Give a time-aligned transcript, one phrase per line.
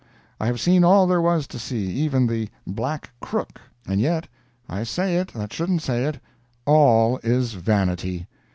[0.39, 4.27] I have seen all there was to see even the "Black Crook"—and yet,
[4.67, 8.25] I say it, that shouldn't say it—all is vanity!